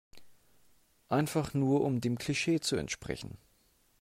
Einfach 1.09 1.53
nur 1.53 1.81
um 1.81 2.01
dem 2.01 2.17
Klischee 2.17 2.59
zu 2.59 2.75
entsprechen. 2.75 3.37